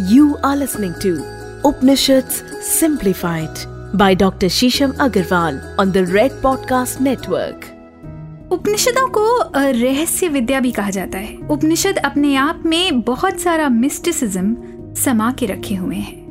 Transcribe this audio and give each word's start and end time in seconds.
You 0.00 0.36
are 0.44 0.56
listening 0.56 0.94
to 1.00 1.24
Upanishads 1.64 2.44
Simplified 2.60 3.58
by 3.92 4.14
Dr. 4.14 4.46
Shisham 4.46 4.92
Agarwal 4.92 5.74
on 5.76 5.90
the 5.90 6.06
Red 6.06 6.30
Podcast 6.40 7.00
Network. 7.00 7.66
उपनिषदों 8.52 9.08
को 9.08 9.24
रहस्य 9.56 10.28
विद्या 10.28 10.60
भी 10.60 10.70
कहा 10.72 10.90
जाता 10.90 11.18
है 11.18 11.36
उपनिषद 11.50 11.96
अपने 11.96 12.34
आप 12.36 12.62
में 12.66 13.00
बहुत 13.00 13.40
सारा 13.40 13.68
मिस्टिसिज्म 13.68 14.56
समा 14.94 15.32
के 15.32 15.46
रखे 15.46 15.74
हुए 15.74 15.96
हैं 15.96 16.27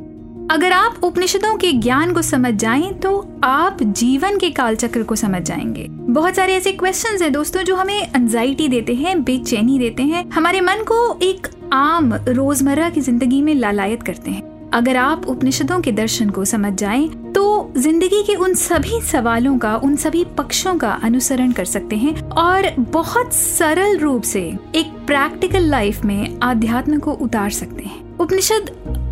अगर 0.50 0.72
आप 0.72 1.04
उपनिषदों 1.04 1.56
के 1.56 1.72
ज्ञान 1.72 2.12
को 2.14 2.20
समझ 2.22 2.52
जाएँ 2.54 2.92
तो 2.94 3.10
आप 3.44 3.82
जीवन 3.82 4.38
के 4.38 4.50
कालचक्र 4.50 5.02
को 5.02 5.14
समझ 5.14 5.40
जाएँगे। 5.42 5.86
बहुत 5.88 6.34
सारे 6.34 6.54
ऐसे 6.54 6.70
क्वेश्चन 6.72 7.22
हैं 7.22 7.32
दोस्तों, 7.32 7.62
जो 7.62 7.74
हमें 7.76 8.12
एंजाइटी 8.16 8.68
देते 8.68 8.94
हैं, 8.94 9.22
बेचैनी 9.24 9.78
देते 9.78 10.02
हैं, 10.02 10.28
हमारे 10.30 10.60
मन 10.60 10.82
को 10.82 11.18
एक 11.22 11.48
आम 11.72 12.14
रोज़मर्रा 12.28 12.88
की 12.90 13.00
ज़िंदगी 13.00 13.40
में 13.42 13.54
लालायत 13.54 14.02
करते 14.02 14.30
हैं। 14.30 14.70
अगर 14.70 14.96
आप 14.96 15.26
उपनिषदों 15.26 15.80
के 15.80 15.92
दर्शन 15.92 16.30
को 16.30 16.44
समझ 16.44 16.72
जाएँ 16.72 17.08
तो 17.34 17.72
ज़िंदगी 17.76 18.22
के 18.22 18.34
उन 18.34 18.54
सभी 18.54 19.00
सवालों 19.02 19.56
का, 19.58 19.74
उन 19.76 19.96
सभी 19.96 20.24
पक्षों 20.38 20.76
का 20.76 20.92
अनुसरण 21.02 21.52
कर 21.52 21.64
सकते 21.64 21.96
हैं 21.96 22.14
और 22.22 22.70
बहुत 22.78 23.32
सरल 23.32 23.98
रूप 23.98 24.22
से 24.22 24.42
एक 24.74 24.96
प्रैक्टिकल 25.06 25.68
लाइफ 25.68 26.04
में 26.04 26.38
आध्यात्म 26.42 26.98
को 26.98 27.12
उतार 27.12 27.50
सकते 27.50 27.82
हैं। 27.82 28.16
उपनिषद 28.18 28.70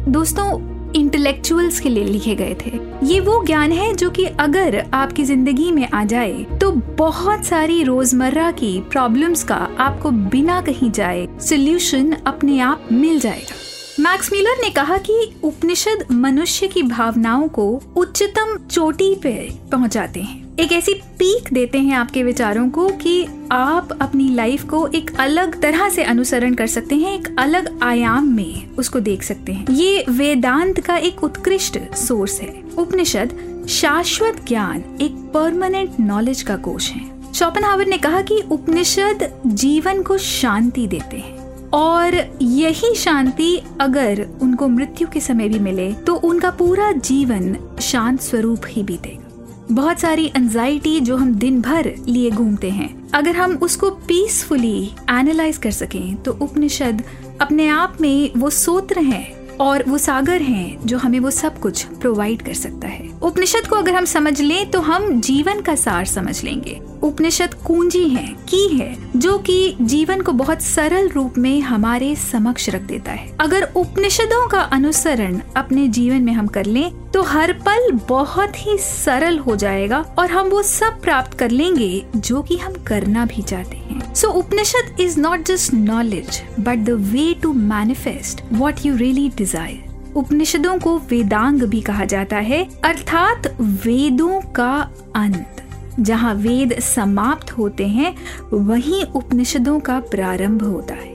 दोस्तों 0.09 0.76
इंटेलेक्चुअल्स 0.97 1.81
के 1.81 1.89
लिए 1.89 2.05
लिखे 2.05 2.35
गए 2.35 2.57
थे। 2.57 2.79
ये 3.07 3.21
वो 3.21 3.43
ज्ञान 3.45 3.73
है 3.73 3.93
जो 3.95 4.11
कि 4.11 4.25
अगर 4.41 4.79
आपकी 4.95 5.25
ज़िंदगी 5.25 5.71
में 5.73 5.89
आ 5.89 6.05
जाए 6.05 6.45
तो 6.61 6.71
बहुत 6.99 7.45
सारी 7.45 7.83
रोज़मर्रा 7.83 8.51
की 8.53 8.81
प्रॉब्लम्स 8.91 9.45
का 9.45 9.57
आपको 9.79 10.11
बिना 10.31 10.61
कहीं 10.61 10.91
जाए 10.91 11.27
सोल्यूशन 11.41 12.13
अपने 12.27 12.59
आप 12.61 12.89
मिल 12.93 13.21
जाएगा। 13.21 13.55
मैक्स 14.01 14.33
मिलर 14.33 14.63
ने 14.63 14.71
कहा 14.71 14.97
कि 15.01 15.15
उपनिषद 15.45 16.05
मनुष्य 16.13 16.69
की 16.69 16.83
भावनाओं 16.83 17.47
को 17.49 17.69
उच्चतम 17.97 18.57
चोटी 18.67 19.15
पे 19.15 19.33
पहुंचाते 19.73 20.21
हैं। 20.21 20.46
एक 20.61 20.73
ऐसी 20.73 20.93
पीक 20.93 21.53
देते 21.53 21.79
हैं 21.79 21.97
आपके 21.97 22.23
विचारों 22.23 22.71
को 22.71 22.89
कि 22.89 23.27
आप 23.53 23.89
अपनी 24.01 24.35
लाइफ 24.35 24.65
को 24.65 24.87
एक 24.87 25.11
अलग 25.19 25.61
तरह 25.63 25.89
से 25.89 26.05
अनुसरण 26.05 26.55
कर 26.55 26.67
सकते 26.67 26.95
हैं, 26.95 27.19
एक 27.19 27.37
अलग 27.39 27.79
आयाम 27.83 28.27
में 28.27 28.75
उसको 28.75 29.01
देख 29.01 29.23
सकते 29.23 29.53
हैं। 29.53 29.67
ये 29.71 30.05
वेदांत 30.09 30.81
का 30.81 30.97
एक 30.97 31.25
उत्कृष्ट 31.25 31.79
सोर्स 31.95 32.41
है। 32.41 32.63
उपनिषद, 32.79 33.35
शाश्वत 33.69 34.45
ज्ञान 34.49 34.85
एक 35.01 35.13
परमानेंट 35.35 35.91
नॉलेज 36.01 36.43
का 36.43 36.57
कोष 36.57 36.91
है। 36.91 37.33
शोपनहावर 37.33 37.87
ने 37.87 37.99
कहा 37.99 38.21
कि 38.21 38.43
उपनिषद 38.51 39.43
जीवन 39.47 40.03
को 40.03 40.19
शांति 40.19 40.87
देते 40.87 41.17
हैं। 41.17 41.71
और 41.71 42.39
यही 42.43 42.95
शांति 42.95 43.61
अगर 43.81 44.27
उनको 44.43 44.69
मृत्यु 44.69 45.09
के 45.09 45.21
समय 45.21 45.49
भी 45.49 45.59
मिले 45.59 45.93
तो 45.93 46.15
उनका 46.15 46.51
पूरा 46.51 46.93
जीवन 46.93 47.57
शांत 47.81 48.21
स्वरूप 48.21 48.61
ही 48.67 48.83
बीतेगा। 48.83 49.23
बहुत 49.73 49.99
सारी 49.99 50.27
एंजाइटी 50.27 51.01
जो 51.01 51.17
हम 51.17 51.35
दिन 51.35 51.61
भर 51.63 51.93
लिए 52.09 52.31
घूमते 52.31 52.71
हैं। 52.71 53.11
अगर 53.15 53.37
हम 53.37 53.57
उसको 53.57 53.91
पीसफुली 53.91 54.91
एनालाइज 55.11 55.57
कर 55.57 55.71
सकें 55.71 56.23
तो 56.23 56.33
उपनिषद 56.33 57.03
अपने 57.41 57.69
आप 57.69 57.97
में 58.01 58.31
वो 58.37 58.51
सूत्र 58.51 58.99
हैं 58.99 59.36
और 59.61 59.85
वो 59.89 59.99
सागर 59.99 60.43
हैं 60.43 60.87
जो 60.87 60.99
हमें 60.99 61.19
वो 61.21 61.31
सब 61.31 61.59
कुछ 61.61 61.85
प्रोवाइड 62.01 62.43
कर 62.43 62.55
सकता 62.55 62.89
है। 62.89 63.09
उपनिषद 63.23 63.67
को 63.67 63.77
अगर 63.77 63.95
हम 63.95 64.05
समझ 64.05 64.41
लें 64.41 64.71
तो 64.71 64.81
हम 64.81 65.21
जीवन 65.21 65.61
का 65.61 65.75
सार 65.75 66.05
समझ 66.07 66.43
लेंगे। 66.45 66.81
उपनिषद 67.03 67.55
कुंजी 67.67 68.09
है, 68.09 68.27
की 68.49 68.67
है, 68.69 68.97
जो 69.17 69.37
कि 69.39 69.77
जीवन 69.81 70.21
को 70.21 70.33
बहुत 70.33 70.63
सरल 70.63 71.09
रूप 71.09 71.39
में 71.39 71.61
हमारे 71.61 72.15
समक्ष 72.17 72.69
रख 72.69 72.83
देता 72.83 73.13
है। 73.13 73.31
अगर 73.41 73.69
उपनिषदों 73.77 74.47
का 74.49 74.61
अनुसरण 74.61 75.41
अपने 75.57 75.87
जीवन 75.89 76.23
में 76.23 76.33
हम 76.33 76.47
कर 76.47 76.65
लें 76.65 76.91
तो 77.11 77.23
हर 77.23 77.53
पल 77.67 77.91
बहुत 78.09 78.67
ही 78.67 78.77
सरल 78.79 79.39
हो 79.39 79.57
जाएगा 79.57 80.05
और 80.19 80.31
हम 80.31 80.49
वो 80.49 80.63
सब 80.63 81.01
प्राप्त 81.03 81.39
कर 81.39 81.51
लेंगे 81.51 82.05
जो 82.17 82.43
कि 82.43 82.57
हम 82.57 82.75
करना 82.87 83.25
भी 83.27 83.43
चाहते 83.43 83.76
so 84.17 84.29
Upanishad 84.31 85.01
is 85.01 85.19
not 85.21 85.45
just 85.47 85.75
knowledge 85.75 86.41
but 86.61 86.85
the 86.85 86.91
way 87.11 87.35
to 87.43 87.53
manifest 87.53 88.41
what 88.53 88.87
you 88.87 88.97
really 88.97 89.29
desire 89.37 90.15
उपनिषदों 90.17 90.79
को 90.79 90.97
वेदांग 91.11 91.63
भी 91.63 91.81
कहा 91.81 92.05
जाता 92.05 92.37
है 92.37 92.63
अर्थात 92.85 93.47
वेदों 93.61 94.41
का 94.53 94.73
अंत 95.17 95.63
जहाँ 96.01 96.35
वेद 96.35 96.79
समाप्त 96.81 97.53
होते 97.53 97.87
हैं 97.89 98.15
वहीं 98.53 99.05
उपनिषदों 99.05 99.79
का 99.81 100.01
प्रारंभ 100.01 100.63
होता 100.63 100.95
है 100.95 101.15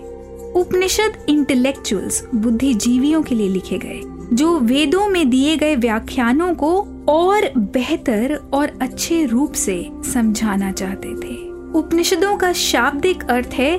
उपनिषद 0.56 1.26
इंटेलेक्चुअल्स 1.30 2.24
बुद्धिजीवियों 2.36 3.22
के 3.24 3.36
लिए 3.36 3.50
लिखे 3.50 3.78
गए 3.78 4.02
जो 4.34 4.58
वेदों 4.60 5.08
में 5.08 5.30
दिए 5.30 5.56
गए 5.58 5.76
व्याख्यानों 5.76 6.54
को 6.56 6.80
और 7.10 7.52
बेहतर 7.58 8.40
और 8.54 8.78
अच्छे 8.82 9.26
रूप 9.26 9.54
से 9.58 9.86
समझाना 10.06 10.72
चाहते 10.72 11.16
थे 11.16 11.51
उपनिषदों 11.76 12.36
का 12.38 12.52
शाब्दिक 12.54 13.24
अर्थ 13.24 13.54
है 13.54 13.74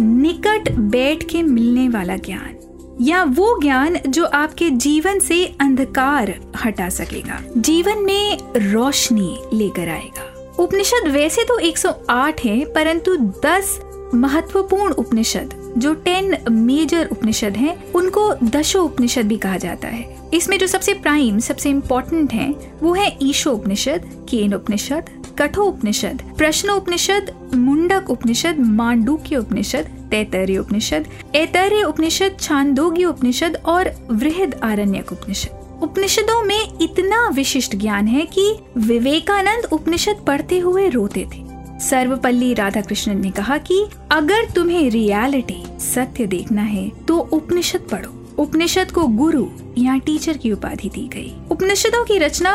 निकट 0.00 0.70
बैठ 0.72 1.22
के 1.22 1.42
मिलने 1.42 1.88
वाला 1.88 2.16
ज्ञान, 2.16 2.54
या 3.00 3.22
वो 3.24 3.58
ज्ञान 3.60 3.98
जो 4.08 4.24
आपके 4.24 4.70
जीवन 4.70 5.18
से 5.18 5.44
अंधकार 5.60 6.34
हटा 6.64 6.88
सकेगा, 6.88 7.40
जीवन 7.56 7.98
में 7.98 8.38
रोशनी 8.56 9.38
लेकर 9.54 9.88
आएगा। 9.88 10.54
उपनिषद 10.58 11.08
वैसे 11.08 11.44
तो 11.44 11.58
108 11.60 12.40
हैं, 12.40 12.64
परंतु 12.72 13.16
10 13.44 13.78
महत्वपूर्ण 14.14 14.92
उपनिषद, 14.92 15.54
जो 15.78 15.94
10 16.04 16.34
मेजर 16.50 17.08
उपनिषद 17.12 17.56
हैं, 17.56 17.92
उनको 17.92 18.32
दशो 18.44 18.82
उपनिषद 18.82 19.26
भी 19.26 19.36
कहा 19.36 19.56
जाता 19.56 19.88
है। 19.88 20.16
इसमें 20.34 20.58
जो 20.58 20.66
सबसे 20.66 20.94
प्राइम, 20.94 21.38
सबसे 21.38 21.70
इम्पोर्टेंट 21.70 22.32
हैं, 22.32 22.78
वो 22.80 22.92
है 22.94 23.16
ईशो 23.22 23.52
उपनिषद 23.52 24.10
केन 24.28 24.54
उपनिषद 24.54 25.10
कठो 25.38 25.64
उपनिषद 25.64 27.30
मुंडक 27.54 28.10
उपनिषद, 28.10 28.58
मांडूक्य 28.58 29.36
उपनिषद, 29.36 29.88
तैतर्य 30.10 30.58
उपनिषद, 30.58 31.06
ऐतर्य 31.34 31.82
उपनिषद, 31.82 32.36
छांदोग्य 32.40 33.04
उपनिषद 33.04 33.56
और 33.66 33.90
वृहद 34.10 34.54
आरण्यक 34.62 35.12
उपनिषद। 35.12 35.80
उपनिषदों 35.82 36.42
में 36.44 36.78
इतना 36.80 37.28
विशिष्ट 37.28 37.76
ज्ञान 37.76 38.06
है 38.06 38.24
कि 38.26 38.52
विवेकानंद 38.78 39.68
उपनिषद 39.72 40.24
पढ़ते 40.26 40.58
हुए 40.58 40.88
रोते 40.88 41.26
थे। 41.34 41.46
सर्वपल्ली 41.80 42.52
राधाकृष्णन 42.54 43.20
ने 43.20 43.30
कहा 43.30 43.58
कि 43.58 43.84
अगर 44.10 44.50
तुम्हें 44.50 44.90
रियलिटी 44.90 45.62
सत्य 45.84 46.26
देखना 46.26 46.62
है 46.62 46.88
तो 47.08 47.18
उपनिषद 47.32 47.80
पढ़ो। 47.92 48.14
उपनिषद 48.38 48.90
को 48.90 49.06
गुरु 49.06 49.46
या 49.78 49.96
टीचर 49.96 50.36
की 50.36 50.52
उपाधि 50.52 50.88
दी 50.88 51.08
गई। 51.08 51.32
उपनिषदों 51.50 52.04
की 52.04 52.18
रचना 52.18 52.52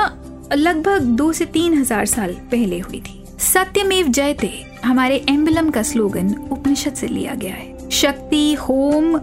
लगभग 0.55 1.01
दो 1.17 1.31
से 1.31 1.45
तीन 1.45 1.73
हज़ार 1.73 2.05
साल 2.05 2.33
पहले 2.51 2.79
हुई 2.79 3.01
थी। 3.01 3.23
सत्यमेव 3.39 4.07
जयते 4.07 4.51
हमारे 4.85 5.23
एम्बलम 5.29 5.69
का 5.69 5.81
स्लोगन 5.83 6.33
उपनिषद 6.51 6.93
से 6.93 7.07
लिया 7.07 7.35
गया 7.35 7.53
है। 7.53 7.89
शक्ति, 7.91 8.53
होम, 8.53 9.17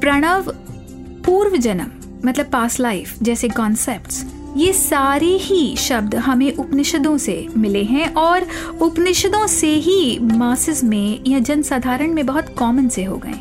प्रणव 0.00 0.52
पूर्व 1.26 1.56
जन्म 1.56 1.90
मतलब 2.24 2.46
पास 2.46 2.78
लाइफ 2.80 3.22
जैसे 3.22 3.48
कॉन्सेप्ट्स 3.48 4.24
ये 4.56 4.72
सारे 4.72 5.36
ही 5.36 5.76
शब्द 5.76 6.14
हमें 6.16 6.52
उपनिषदों 6.52 7.16
से 7.18 7.46
मिले 7.56 7.82
हैं 7.84 8.12
और 8.14 8.46
उपनिषदों 8.82 9.46
से 9.46 9.74
ही 9.76 10.18
मासेस 10.22 10.82
में 10.84 11.20
या 11.26 11.38
जनसाधारण 11.38 12.14
में 12.14 12.24
बहुत 12.26 12.54
कॉमन 12.58 12.88
से 12.88 13.04
हो 13.04 13.16
गए 13.16 13.38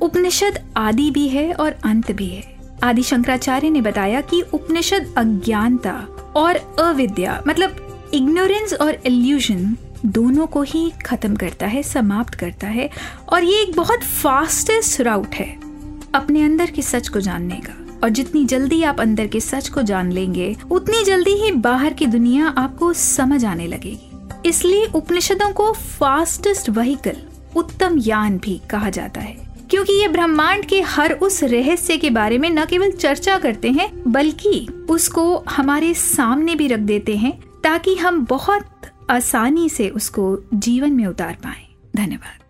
उपनिषद 0.00 0.58
आदि 0.76 1.10
भी 1.10 1.26
है 1.28 1.52
और 1.52 1.76
अंत 1.84 2.12
भी 2.12 2.26
है। 2.26 2.42
आदि 2.82 3.02
शंकराचार्य 3.02 3.70
ने 3.70 3.80
बताया 3.80 4.20
कि 4.20 4.40
उपनिषद 4.54 5.14
अज्ञानता 5.18 5.92
और 6.36 6.76
अविद्या 6.80 7.42
मतलब 7.48 7.82
इग्नोरेंस 8.14 8.72
और 8.72 8.94
इल्यूजन 9.06 9.76
दोनों 10.06 10.46
को 10.46 10.62
ही 10.62 10.92
खत्म 11.06 11.36
करता 11.36 11.66
है, 11.66 11.82
समाप्त 11.82 12.34
करता 12.34 12.66
है, 12.66 12.90
और 13.28 13.44
ये 13.44 13.62
एक 13.62 13.76
बहुत 13.76 14.00
फास्टेस्ट 14.00 15.00
राउट 15.00 15.34
है 15.34 15.58
अपने 16.14 16.42
अंदर 16.42 16.70
के 16.70 16.82
सच 16.82 17.08
को 17.08 17.20
जानने 17.20 17.54
का। 17.54 18.00
और 18.02 18.08
जितनी 18.08 18.44
जल्दी 18.44 18.82
आप 18.82 19.00
अंदर 19.00 19.26
के 19.26 19.40
सच 19.40 19.68
को 19.68 19.82
जान 19.82 20.12
लेंगे, 20.12 20.56
उतनी 20.70 21.04
जल्दी 21.04 21.30
ही 21.30 21.52
बाहर 21.52 21.92
की 21.92 22.06
दुनिया 22.06 22.48
आपको 22.48 22.92
समझ 22.92 23.44
आने 23.44 23.66
लगेगी। 23.66 24.10
इसलिए 24.48 24.86
उपनिषदों 24.86 25.52
को 25.52 25.72
फास्टेस्ट 25.72 26.70
व्हीकल 26.70 27.16
उत्तम 27.56 27.98
यान 27.98 28.38
भी 28.38 28.60
कहा 28.70 28.90
जाता 28.90 29.20
है। 29.20 29.45
क्योंकि 29.70 29.92
ये 29.92 30.08
ब्रह्मांड 30.08 30.66
के 30.66 30.80
हर 30.80 31.12
उस 31.12 31.42
रहस्य 31.44 31.96
के 31.96 32.10
बारे 32.10 32.38
में 32.38 32.50
न 32.50 32.64
केवल 32.64 32.90
चर्चा 32.90 33.38
करते 33.38 33.70
हैं, 33.70 34.12
बल्कि 34.12 34.68
उसको 34.90 35.44
हमारे 35.48 35.94
सामने 35.94 36.54
भी 36.54 36.66
रख 36.66 36.78
देते 36.78 37.16
हैं, 37.16 37.40
ताकि 37.64 37.94
हम 37.94 38.24
बहुत 38.24 38.70
आसानी 39.10 39.68
से 39.68 39.88
उसको 39.88 40.38
जीवन 40.54 40.92
में 40.92 41.06
उतार 41.06 41.32
पाए। 41.32 41.66
धन्यवाद। 41.96 42.45